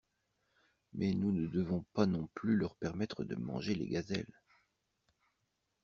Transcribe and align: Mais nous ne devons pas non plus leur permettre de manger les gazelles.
Mais 0.95 1.13
nous 1.13 1.31
ne 1.31 1.45
devons 1.45 1.85
pas 1.93 2.07
non 2.07 2.27
plus 2.33 2.55
leur 2.55 2.73
permettre 2.73 3.23
de 3.23 3.35
manger 3.35 3.75
les 3.75 3.87
gazelles. 3.87 4.41